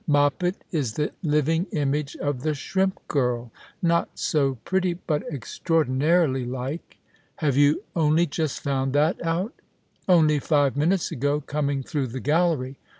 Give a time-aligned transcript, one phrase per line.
[0.17, 3.51] "Moppet is the living image of the Shrimp Girl—
[3.83, 6.97] not so pretty, but extraordinarily like.""
[7.45, 9.53] Have you only just found that out?""
[10.09, 12.79] Only five minutes ago, coming through the gallery."